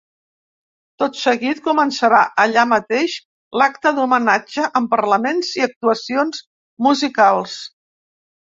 Tot 1.01 1.17
seguit, 1.23 1.59
començarà 1.67 2.21
allà 2.45 2.63
mateix 2.71 3.17
l’acte 3.63 3.91
d’homenatge, 3.99 4.65
amb 4.81 4.91
parlaments 4.97 5.53
i 5.61 5.67
actuacions 5.69 6.45
musicals. 6.89 7.61